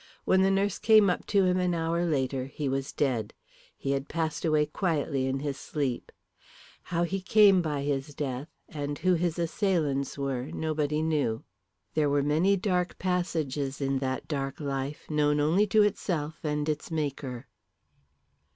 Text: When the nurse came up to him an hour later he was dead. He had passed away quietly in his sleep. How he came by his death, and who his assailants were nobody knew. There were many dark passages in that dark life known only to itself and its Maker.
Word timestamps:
When 0.25 0.41
the 0.41 0.49
nurse 0.49 0.79
came 0.79 1.11
up 1.11 1.27
to 1.27 1.43
him 1.45 1.57
an 1.59 1.75
hour 1.75 2.07
later 2.07 2.45
he 2.45 2.67
was 2.67 2.91
dead. 2.91 3.35
He 3.77 3.91
had 3.91 4.09
passed 4.09 4.43
away 4.43 4.65
quietly 4.65 5.27
in 5.27 5.41
his 5.41 5.57
sleep. 5.59 6.11
How 6.81 7.03
he 7.03 7.21
came 7.21 7.61
by 7.61 7.83
his 7.83 8.15
death, 8.15 8.47
and 8.67 8.97
who 8.97 9.13
his 9.13 9.37
assailants 9.37 10.17
were 10.17 10.45
nobody 10.45 11.03
knew. 11.03 11.43
There 11.93 12.09
were 12.09 12.23
many 12.23 12.57
dark 12.57 12.97
passages 12.97 13.79
in 13.79 13.99
that 13.99 14.27
dark 14.27 14.59
life 14.59 15.07
known 15.07 15.39
only 15.39 15.67
to 15.67 15.83
itself 15.83 16.43
and 16.43 16.67
its 16.67 16.89
Maker. 16.89 17.45